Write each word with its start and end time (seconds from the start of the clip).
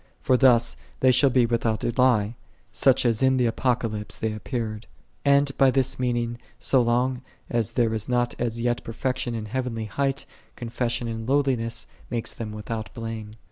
For 0.19 0.35
thus 0.35 0.75
they 1.01 1.11
shall 1.11 1.29
be 1.29 1.45
without 1.45 1.83
a 1.83 1.93
lie, 1.95 2.33
such 2.71 3.05
as 3.05 3.21
in 3.21 3.37
the 3.37 3.45
Apocalypse 3.45 4.17
they 4.17 4.33
appeared. 4.33 4.87
And 5.23 5.55
by 5.59 5.69
this 5.69 5.99
means 5.99 6.39
so 6.57 6.81
long 6.81 7.21
as 7.51 7.73
there 7.73 7.93
is 7.93 8.09
not 8.09 8.33
as 8.39 8.59
yet 8.59 8.83
per 8.83 8.93
fection 8.93 9.35
in 9.35 9.45
heavenly 9.45 9.85
height, 9.85 10.25
confession 10.55 11.07
in 11.07 11.27
low 11.27 11.43
liness 11.43 11.85
maketh 12.09 12.37
them 12.39 12.51
without 12.51 12.91
blame. 12.95 13.35